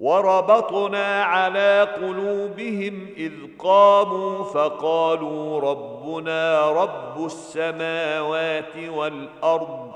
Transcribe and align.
وربطنا 0.00 1.22
على 1.22 1.88
قلوبهم 2.02 3.08
إذ 3.16 3.32
قاموا 3.58 4.44
فقالوا 4.44 5.60
ربنا 5.60 6.70
رب 6.70 7.26
السماوات 7.26 8.76
والأرض 8.88 9.92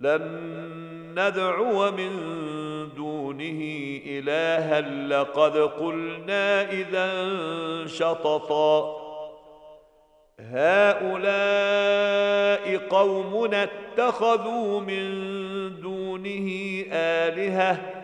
لن 0.00 1.14
ندعو 1.18 1.90
من 1.90 2.10
دونه 2.96 3.60
إلها 4.06 4.80
لقد 4.80 5.56
قلنا 5.56 6.70
إذا 6.70 7.08
شططا. 7.86 9.04
هؤلاء 10.40 11.16
قومنا 12.76 13.62
اتخذوا 13.62 14.80
من 14.80 15.10
دونه 15.80 16.48
آلهة 16.92 18.03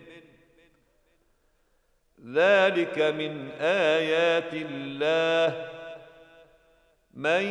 ذلك 2.27 2.99
من 2.99 3.49
آيات 3.61 4.53
الله. 4.53 5.65
من 7.13 7.43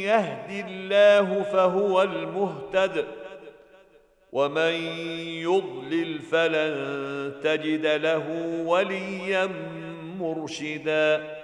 يهد 0.00 0.66
الله 0.68 1.42
فهو 1.42 2.02
المهتد 2.02 3.04
ومن 4.32 4.72
يضلل 5.42 6.18
فلن 6.18 7.32
تجد 7.42 7.86
له 7.86 8.56
وليا 8.66 9.50
مرشدا. 10.20 11.36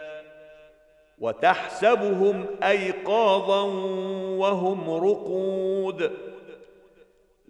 وتحسبهم 1.18 2.46
أيقاظا 2.62 3.62
وهم 4.36 4.90
رقود. 4.90 6.29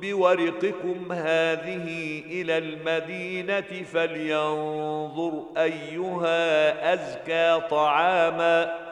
بورقكم 0.00 1.12
هذه 1.12 2.22
إلى 2.26 2.58
المدينة 2.58 3.82
فلينظر 3.92 5.44
أيها 5.56 6.94
أزكى 6.94 7.68
طعاما 7.70 8.84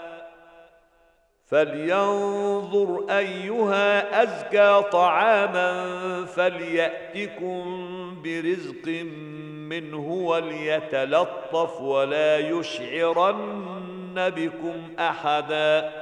فلينظر 1.46 3.06
أيها 3.10 4.22
أزكى 4.22 4.82
طعاما 4.92 5.86
فليأتكم 6.24 7.62
برزق 8.24 8.88
منه 9.68 10.08
وليتلطف 10.08 11.80
ولا 11.80 12.38
يشعرن 12.38 13.62
بكم 14.16 14.74
أحدا 14.98 16.01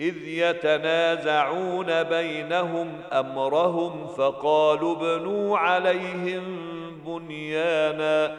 إذ 0.00 0.28
يتنازعون 0.28 2.02
بينهم 2.02 3.00
أمرهم 3.12 4.06
فقالوا 4.06 4.96
ابنوا 4.96 5.58
عليهم 5.58 6.44
بنيانا 7.06 8.36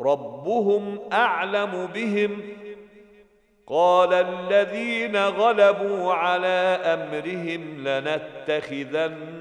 ربهم 0.00 1.00
أعلم 1.12 1.88
بهم 1.94 2.40
قال 3.66 4.12
الذين 4.12 5.16
غلبوا 5.16 6.12
على 6.12 6.80
أمرهم 6.84 7.88
لنتخذن 7.88 9.36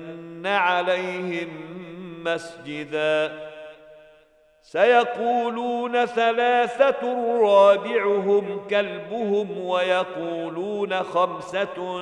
عليهم 0.46 1.50
مسجدا 2.24 3.46
سيقولون 4.66 6.06
ثلاثة 6.06 7.14
رابعهم 7.42 8.68
كلبهم 8.70 9.58
ويقولون 9.58 11.04
خمسة 11.04 12.00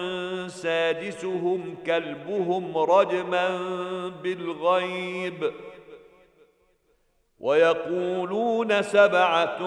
سادسهم 0.48 1.75
كلبهم 1.86 2.77
رجما 2.77 3.57
بالغيب 4.24 5.51
ويقولون 7.39 8.81
سبعة 8.81 9.57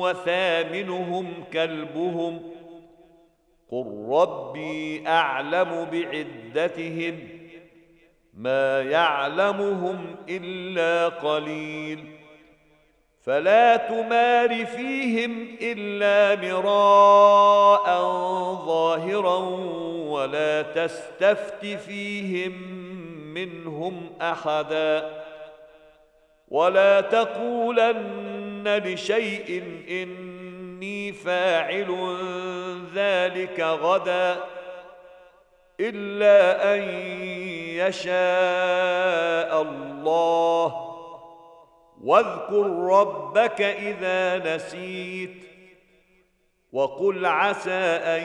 وثامنهم 0.00 1.44
كلبهم 1.52 2.52
قل 3.70 4.06
ربي 4.10 5.08
أعلم 5.08 5.86
بعدتهم 5.92 7.39
ما 8.40 8.82
يعلمهم 8.82 10.16
إلا 10.28 11.08
قليل. 11.08 12.04
فلا 13.22 13.76
تمار 13.76 14.66
فيهم 14.66 15.56
إلا 15.62 16.50
مراء 16.52 17.86
ظاهرا 18.66 19.36
ولا 20.10 20.62
تستفت 20.62 21.66
فيهم 21.66 22.52
منهم 23.34 24.12
أحدا. 24.22 25.22
ولا 26.48 27.00
تقولن 27.00 28.82
لشيء 28.84 29.62
إني 29.90 31.12
فاعل 31.12 32.16
ذلك 32.94 33.60
غدا. 33.60 34.59
إلا 35.80 36.74
أن 36.74 36.82
يشاء 37.88 39.62
الله. 39.62 40.90
واذكر 42.02 42.66
ربك 42.90 43.60
إذا 43.62 44.54
نسيت 44.56 45.44
وقل 46.72 47.26
عسى 47.26 47.70
أن 48.04 48.22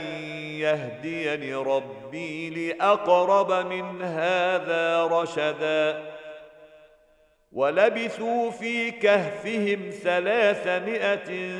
يهديني 0.60 1.56
ربي 1.56 2.50
لأقرب 2.50 3.52
من 3.52 4.02
هذا 4.02 5.06
رشدا. 5.06 6.16
ولبثوا 7.52 8.52
في 8.52 8.92
كهفهم 8.92 9.90
ثلاثمائة 9.90 11.52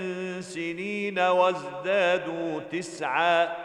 سنين 0.42 1.20
وازدادوا 1.20 2.60
تسعا. 2.60 3.65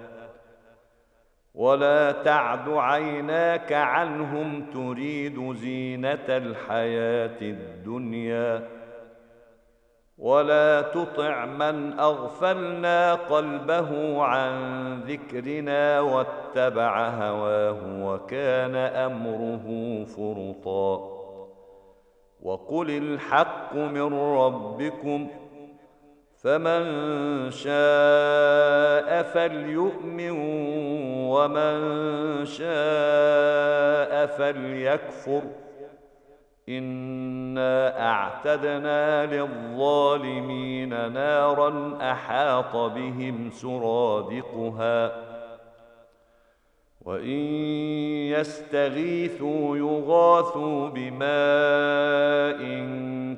ولا 1.55 2.11
تعد 2.11 2.69
عيناك 2.69 3.73
عنهم 3.73 4.65
تريد 4.73 5.53
زينة 5.53 6.27
الحياة 6.29 7.41
الدنيا 7.41 8.67
ولا 10.17 10.81
تطع 10.81 11.45
من 11.45 11.99
أغفلنا 11.99 13.13
قلبه 13.13 14.23
عن 14.23 14.53
ذكرنا 15.01 15.99
واتبع 15.99 17.09
هواه 17.09 18.05
وكان 18.05 18.75
أمره 18.75 19.65
فرطا 20.05 21.21
وقل 22.41 22.89
الحق 22.89 23.75
من 23.75 24.13
ربكم 24.13 25.27
فمن 26.43 26.83
شاء 27.51 29.23
فليؤمن 29.23 30.31
ومن 31.29 31.75
شاء 32.45 34.25
فليكفر. 34.25 35.41
إنا 36.69 38.09
أعتدنا 38.09 39.25
للظالمين 39.25 41.11
نارا 41.13 41.97
أحاط 42.01 42.75
بهم 42.75 43.49
سرادقها. 43.51 45.11
وإن 47.01 47.39
يستغيثوا 48.29 49.77
يغاثوا 49.77 50.89
بماء 50.89 52.61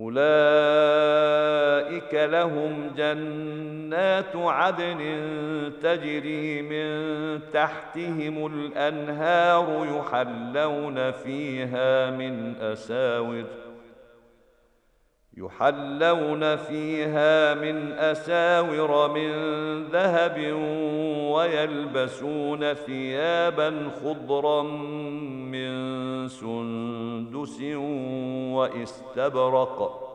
أولئك 0.00 0.18
لهم 2.14 2.90
جنات 2.96 4.36
عدن 4.36 4.98
تجري 5.82 6.62
من 6.62 7.40
تحتهم 7.52 8.46
الأنهار 8.46 9.86
يحلون 9.98 11.10
فيها 11.10 12.10
من 12.10 12.54
أساور 12.60 13.44
يحلون 15.38 16.56
فيها 16.56 17.54
من 17.54 17.92
أساور 17.92 19.12
من 19.14 19.32
ذهب 19.84 20.52
ويلبسون 21.32 22.74
ثيابا 22.74 23.90
خضرا 24.02 24.62
من 25.52 26.28
سندس 26.28 27.60
وإستبرق 28.54 30.07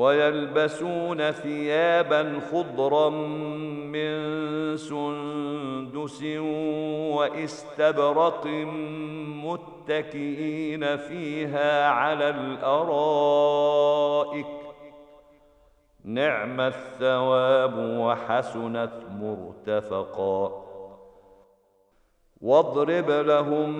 ويلبسون 0.00 1.30
ثيابا 1.30 2.40
خضرا 2.52 3.08
من 3.94 4.16
سندس 4.76 6.22
وإستبرق 7.16 8.46
متكئين 9.44 10.96
فيها 10.96 11.88
على 11.88 12.28
الأرائك. 12.28 13.26
نعم 16.04 16.60
الثواب 16.60 17.78
وحسنت 17.78 18.92
مرتفقا. 19.10 20.64
واضرب 22.40 23.10
لهم 23.10 23.70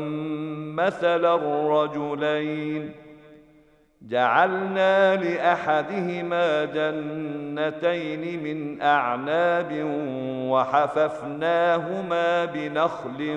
مثل 0.77 1.25
الرجلين 1.25 3.10
جعلنا 4.03 5.17
لأحدهما 5.17 6.65
جنتين 6.65 8.43
من 8.43 8.83
أعناب 8.83 9.85
وحففناهما 10.51 12.45
بنخل 12.45 13.35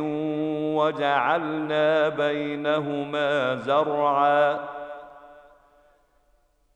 وجعلنا 0.75 2.10
بينهما 2.10 3.55
زرعا. 3.55 4.60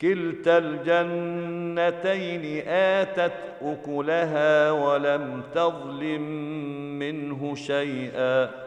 كلتا 0.02 0.58
الجنتين 0.58 2.68
آتت 2.68 3.34
أكلها 3.62 4.72
ولم 4.72 5.44
تظلم 5.54 6.22
منه 7.00 7.56
شيئا. 7.56 8.67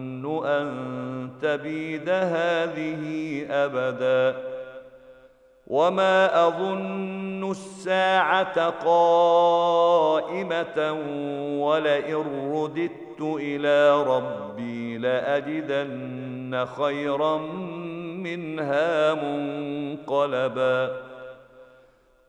أن 0.45 1.29
تبيد 1.41 2.09
هذه 2.09 3.45
أبدا. 3.49 4.37
وما 5.67 6.47
أظن 6.47 7.51
الساعة 7.51 8.69
قائمة 8.69 9.81
ولئن 11.63 12.51
رددت 12.53 13.21
إلى 13.21 14.03
ربي 14.03 14.97
لأجدن 14.97 16.65
خيرا 16.65 17.37
منها 18.17 19.13
منقلبا. 19.13 21.10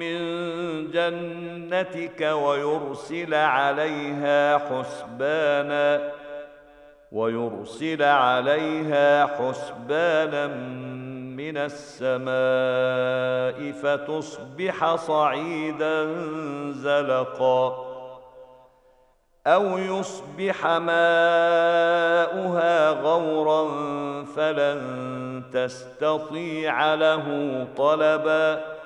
من 0.00 0.16
جنتك 0.90 2.20
ويرسل 2.20 3.34
عليها 3.34 4.58
حسبانا 4.58 6.12
ويرسل 7.12 8.02
عليها 8.02 9.26
حسبانا 9.26 10.46
من 11.36 11.56
السماء 11.56 12.28
فتصبح 13.72 14.94
صعيدا 14.94 16.14
زلقا 16.70 17.90
أو 19.46 19.78
يصبح 19.78 20.66
ماؤها 20.66 22.10
غورا 22.90 23.64
فلن 24.24 25.42
تستطيع 25.52 26.94
له 26.94 27.66
طلبا. 27.76 28.79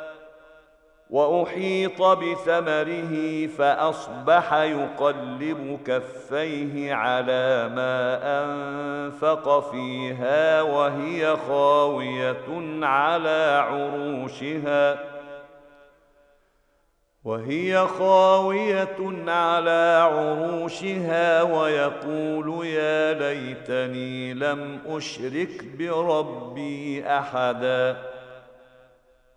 وأحيط 1.15 2.03
بثمره 2.03 3.47
فأصبح 3.47 4.55
يقلب 4.55 5.79
كفيه 5.87 6.95
على 6.95 7.69
ما 7.69 8.19
أنفق 8.45 9.71
فيها 9.71 10.63
وهي 10.63 11.37
خاوية 11.49 12.47
على 12.83 13.65
عروشها. 13.69 14.99
وهي 17.25 17.87
خاوية 17.87 19.31
على 19.31 20.09
عروشها 20.13 21.43
ويقول 21.43 22.67
يا 22.67 23.13
ليتني 23.13 24.35
لم 24.35 24.81
أشرك 24.87 25.65
بربي 25.79 27.07
أحدا. 27.07 28.14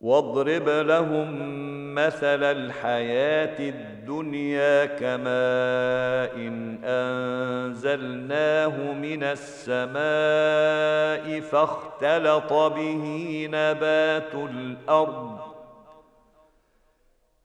واضرب 0.00 0.68
لهم 0.68 1.60
مثل 1.94 2.44
الحياة 2.44 3.58
الدنيا 3.58 4.86
كماء 4.86 6.36
إن 6.36 6.84
أنزلناه 6.84 8.92
من 8.92 9.22
السماء 9.22 10.00
فاختلط 11.40 12.52
به 12.52 13.48
نبات 13.52 14.34
الأرض 14.34 15.38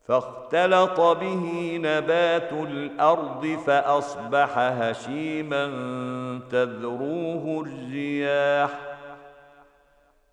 فاختلط 0.07 0.99
به 0.99 1.77
نبات 1.81 2.51
الأرض 2.51 3.59
فأصبح 3.67 4.57
هشيما 4.57 5.65
تذروه 6.51 7.65
الرياح 7.67 8.69
ۖ 8.91 8.94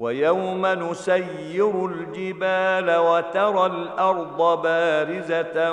ويوم 0.00 0.66
نسير 0.66 1.86
الجبال 1.86 2.96
وترى 2.96 3.66
الأرض 3.66 4.62
بارزة 4.62 5.72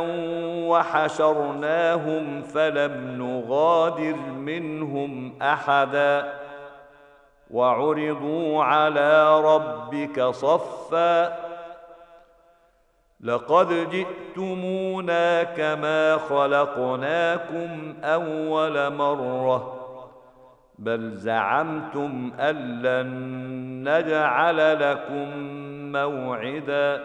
وحشرناهم 0.69 2.41
فلم 2.41 3.15
نغادر 3.17 4.15
منهم 4.35 5.33
أحدا 5.41 6.33
وعرضوا 7.51 8.63
على 8.63 9.41
ربك 9.41 10.21
صفا 10.23 11.37
لقد 13.21 13.89
جئتمونا 13.89 15.43
كما 15.43 16.17
خلقناكم 16.17 17.95
أول 18.03 18.93
مرة 18.93 19.76
بل 20.79 21.11
زعمتم 21.11 22.31
أن 22.39 22.81
لن 22.81 23.09
نجعل 23.89 24.79
لكم 24.91 25.29
موعدا. 25.91 27.03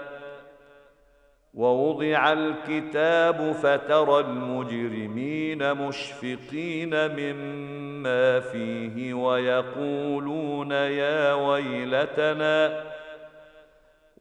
ووضع 1.55 2.33
الكتاب 2.33 3.53
فترى 3.53 4.21
المجرمين 4.21 5.75
مشفقين 5.75 6.91
مما 7.17 8.41
فيه 8.41 9.15
ويقولون 9.15 10.71
يا 10.71 11.33
ويلتنا 11.35 12.92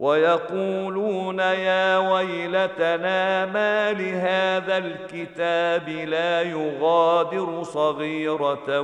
ويقولون 0.02 1.40
يا 1.40 1.98
ويلتنا 1.98 3.46
ما 3.46 3.92
لهذا 3.92 4.78
الكتاب 4.78 5.90
لا 5.90 6.42
يغادر 6.42 7.64
صغيرة 7.64 8.82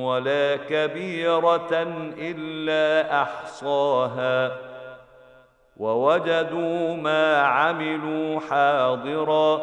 ولا 0.00 0.56
كبيرة 0.56 1.86
إلا 2.18 3.22
أحصاها. 3.22 4.52
ووجدوا 5.76 6.96
ما 6.96 7.36
عملوا 7.36 8.40
حاضرا 8.40 9.60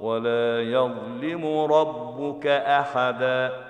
ولا 0.00 0.62
يظلم 0.62 1.66
ربك 1.72 2.46
أحدا. 2.46 3.69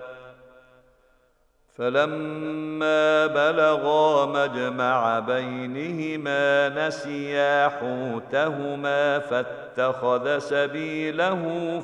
فلما 1.77 3.27
بلغا 3.27 4.25
مجمع 4.25 5.19
بينهما 5.19 6.69
نسيا 6.69 7.69
حوتهما 7.69 9.19
فاتخذ 9.19 10.37
سبيله 10.37 11.41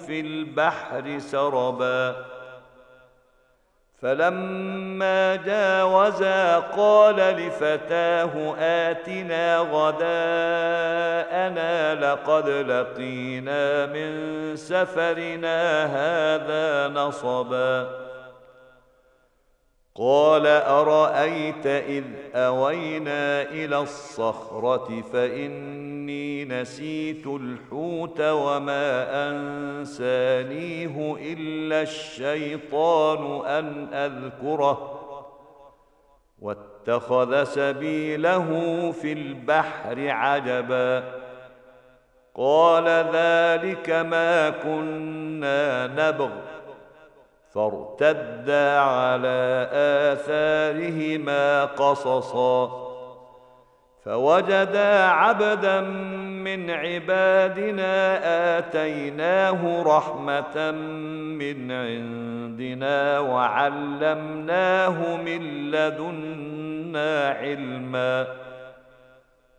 في 0.07 0.19
البحر 0.19 1.19
سربا. 1.19 2.15
فلما 4.01 5.35
جاوزا 5.35 6.59
قال 6.59 7.15
لفتاه 7.15 8.55
آتنا 8.59 9.57
غداءنا 9.57 10.05
لقد 11.95 12.49
لقينا 12.49 13.85
من 13.85 14.11
سفرنا 14.55 15.85
هذا 15.85 16.87
نصبا. 16.87 18.06
قال 19.97 20.47
أرأيت 20.47 21.65
إذ 21.65 22.03
أوينا 22.35 23.41
إلى 23.41 23.79
الصخرة 23.79 25.01
فإني 25.13 26.45
نسيت 26.45 27.27
الحوت 27.27 28.21
وما 28.21 29.07
أنسانيه 29.29 31.17
إلا 31.33 31.81
الشيطان 31.81 33.45
أن 33.45 33.93
أذكره 33.93 35.03
واتخذ 36.39 37.43
سبيله 37.43 38.47
في 38.91 39.13
البحر 39.13 40.09
عجبا 40.09 41.03
قال 42.35 42.85
ذلك 43.13 43.89
ما 43.89 44.49
كنا 44.49 45.87
نبغ 45.87 46.29
فارتدا 47.57 48.79
على 48.79 49.67
آثارهما 50.13 51.65
قصصا. 51.65 52.87
فوجدا 54.05 55.03
عبدا 55.03 55.81
من 56.45 56.69
عبادنا 56.69 58.19
آتيناه 58.57 59.83
رحمة 59.83 60.71
من 61.41 61.71
عندنا 61.71 63.19
وعلمناه 63.19 65.15
من 65.15 65.71
لدنا 65.71 67.29
علما. 67.29 68.27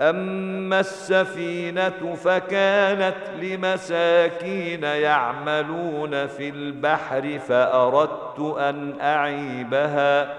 اما 0.00 0.80
السفينة 0.80 2.14
فكانت 2.24 3.16
لمساكين 3.40 4.82
يعملون 4.82 6.26
في 6.26 6.48
البحر 6.48 7.38
فأردت 7.38 8.56
أن 8.58 9.00
أعيبها 9.00 10.34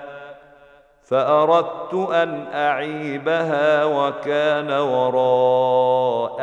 فأردت 1.04 1.94
أن 1.94 2.48
أعيبها 2.54 3.86
وكان 3.86 4.72
وراءهم 4.72 6.42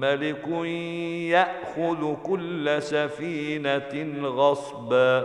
ملك 0.00 0.48
يأخذ 1.30 2.14
كل 2.22 2.82
سفينة 2.82 4.28
غصبا. 4.28 5.24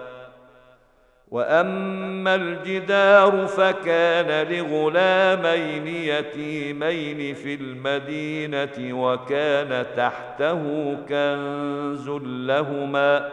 وأما 1.31 2.35
الجدار 2.35 3.47
فكان 3.47 4.47
لغلامين 4.47 5.87
يتيمين 5.87 7.35
في 7.35 7.53
المدينة 7.53 9.01
وكان 9.03 9.85
تحته 9.97 10.61
كنز 11.09 12.09
لهما 12.23 13.29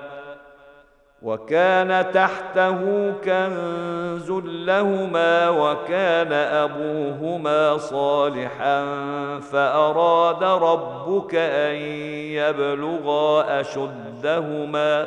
وكان 1.23 2.13
تحته 2.13 3.11
كنز 3.25 4.31
لهما 4.45 5.49
وكان 5.49 6.33
أبوهما 6.33 7.79
صالحا 7.79 8.85
فأراد 9.41 10.45
ربك 10.45 11.35
أن 11.35 11.75
يبلغا 12.33 13.61
أشدهما 13.61 15.07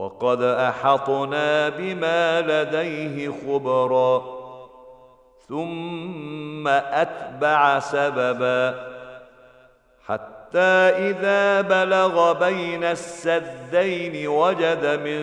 وقد 0.00 0.42
أحطنا 0.42 1.68
بما 1.68 2.40
لديه 2.40 3.32
خبرا. 3.46 4.22
ثم 5.48 6.68
أتبع 6.68 7.78
سببا. 7.78 8.90
حتى 10.06 10.68
إذا 11.10 11.60
بلغ 11.60 12.32
بين 12.32 12.84
السدين 12.84 14.28
وجد 14.28 15.00
من 15.04 15.22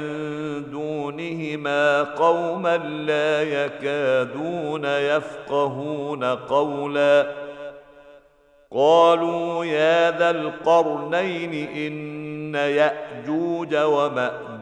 دونهما 0.72 2.04
قوما 2.04 2.78
لا 2.78 3.44
يكادون 3.44 4.86
يفقهون 4.86 6.24
قولا. 6.24 7.28
قالوا 8.72 9.66
يا 9.66 10.18
ذا 10.18 10.30
القرنين 10.30 11.54
إن 11.76 12.56
يأجوج 12.56 13.76
ومأجوج. 13.76 14.57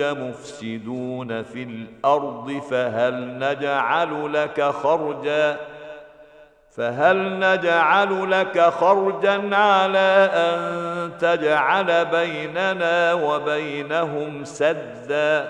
مفسدون 0.00 1.42
في 1.42 1.62
الأرض 1.62 2.62
فهل 2.70 3.38
نجعل 3.38 4.32
لك 4.32 4.62
خرجا؟ 4.62 5.56
فهل 6.76 7.38
نجعل 7.38 8.30
لك 8.30 8.60
خرجا 8.60 9.56
على 9.56 10.30
أن 10.34 11.10
تجعل 11.18 12.04
بيننا 12.04 13.14
وبينهم 13.14 14.44
سدا؟ 14.44 15.48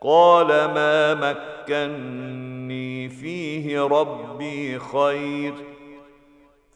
قال 0.00 0.46
ما 0.48 1.14
مكني 1.14 3.08
فيه 3.08 3.80
ربي 3.80 4.78
خير. 4.78 5.54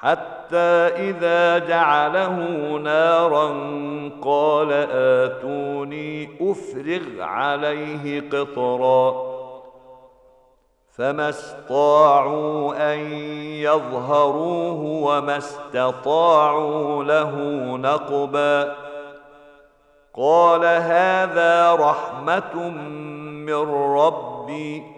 حتى 0.00 0.88
إذا 1.10 1.58
جعله 1.58 2.36
نارا 2.76 3.48
قال 4.22 4.72
آتوني 4.92 6.28
أفرغ 6.40 7.22
عليه 7.22 8.30
قطرا. 8.30 9.28
فما 10.96 11.28
استطاعوا 11.28 12.94
أن 12.94 12.98
يظهروه 13.62 14.80
وما 14.84 15.36
استطاعوا 15.36 17.04
له 17.04 17.34
نقبا. 17.76 18.74
قال 20.14 20.64
هذا 20.64 21.74
رحمة 21.74 22.68
من 23.46 23.70
ربي. 23.94 24.97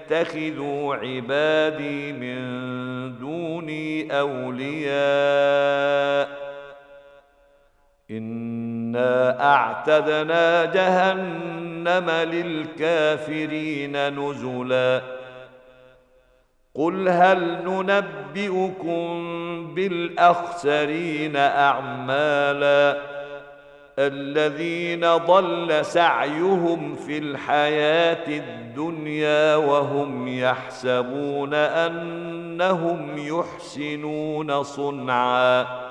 يتخذوا 0.11 0.95
عبادي 0.95 2.13
من 2.13 2.37
دوني 3.19 4.19
أولياء. 4.19 4.91
إنا 8.11 9.43
أعتدنا 9.53 10.65
جهنم 10.65 12.09
للكافرين 12.09 14.19
نزلا. 14.19 15.01
قل 16.75 17.09
هل 17.09 17.63
ننبئكم 17.63 19.11
بالأخسرين 19.75 21.35
أعمالا؟ 21.35 22.97
الذين 23.99 25.15
ضل 25.15 25.85
سعيهم 25.85 26.95
في 26.95 27.17
الحياة 27.17 28.27
الدنيا 28.27 29.55
وهم 29.55 30.27
يحسبون 30.27 31.53
أنهم 31.53 33.17
يحسنون 33.17 34.63
صنعا. 34.63 35.90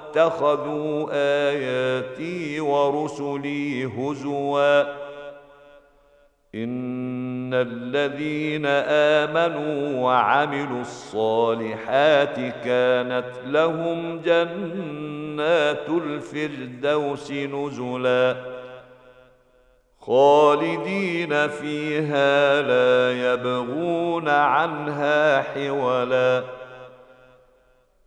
اتخذوا 0.11 1.07
آياتي 1.11 2.59
ورسلي 2.59 3.85
هزوا. 3.85 4.81
إن 6.55 7.53
الذين 7.53 8.65
آمنوا 9.25 10.03
وعملوا 10.03 10.81
الصالحات 10.81 12.35
كانت 12.35 13.31
لهم 13.45 14.19
جنات 14.19 15.89
الفردوس 15.89 17.31
نزلا. 17.31 18.35
خالدين 19.99 21.47
فيها 21.47 22.61
لا 22.61 23.33
يبغون 23.33 24.29
عنها 24.29 25.41
حولا. 25.41 26.60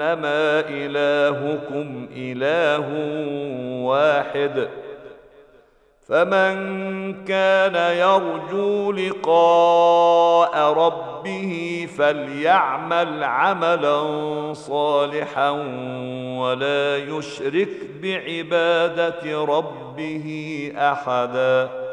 إنما 0.00 0.64
إلهكم 0.68 2.08
إله 2.16 2.86
واحد. 3.84 4.68
فمن 6.08 7.24
كان 7.24 7.96
يرجو 7.96 8.92
لقاء 8.92 10.72
ربه 10.72 11.88
فليعمل 11.98 13.24
عملا 13.24 14.02
صالحا 14.52 15.50
ولا 16.38 16.96
يشرك 16.96 17.68
بعبادة 18.02 19.44
ربه 19.44 20.26
أحدا. 20.76 21.87